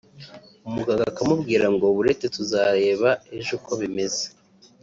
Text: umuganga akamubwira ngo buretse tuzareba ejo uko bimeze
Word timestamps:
umuganga 0.67 1.03
akamubwira 1.11 1.65
ngo 1.75 1.85
buretse 1.95 2.25
tuzareba 2.35 3.09
ejo 3.37 3.51
uko 3.57 3.71
bimeze 3.81 4.25